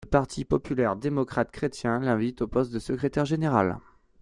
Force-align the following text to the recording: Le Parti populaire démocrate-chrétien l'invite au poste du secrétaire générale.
Le 0.03 0.09
Parti 0.09 0.45
populaire 0.45 0.95
démocrate-chrétien 0.95 1.99
l'invite 1.99 2.41
au 2.41 2.47
poste 2.47 2.71
du 2.71 2.79
secrétaire 2.79 3.25
générale. 3.25 3.77